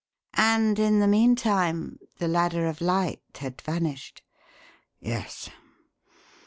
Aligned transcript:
"And 0.41 0.79
in 0.79 0.99
the 0.99 1.07
meantime, 1.07 1.99
the 2.17 2.27
Ladder 2.27 2.65
of 2.65 2.81
Light 2.81 3.21
had 3.37 3.61
vanished?" 3.61 4.23
"Yes. 4.99 5.49